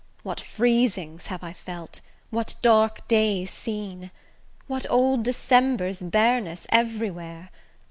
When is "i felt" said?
1.43-1.99